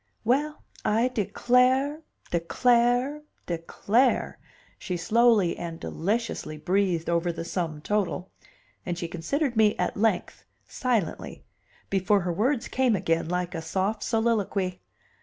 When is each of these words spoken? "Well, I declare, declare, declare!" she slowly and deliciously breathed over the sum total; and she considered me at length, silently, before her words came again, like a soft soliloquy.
"Well, 0.23 0.63
I 0.83 1.09
declare, 1.09 2.01
declare, 2.31 3.21
declare!" 3.45 4.39
she 4.79 4.97
slowly 4.97 5.55
and 5.55 5.79
deliciously 5.79 6.57
breathed 6.57 7.07
over 7.07 7.31
the 7.31 7.45
sum 7.45 7.81
total; 7.81 8.31
and 8.83 8.97
she 8.97 9.07
considered 9.07 9.55
me 9.55 9.75
at 9.77 9.95
length, 9.95 10.43
silently, 10.65 11.43
before 11.91 12.21
her 12.21 12.33
words 12.33 12.67
came 12.67 12.95
again, 12.95 13.29
like 13.29 13.53
a 13.53 13.61
soft 13.61 14.01
soliloquy. 14.01 14.81